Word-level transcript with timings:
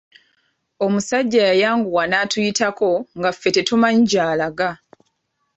Omusajja 0.85 1.41
yayanguwa 1.49 2.03
n'atuyitako 2.07 2.89
nga 3.17 3.29
ffe 3.33 3.49
tetumanyi 3.55 4.01
gy'alaga. 4.11 4.69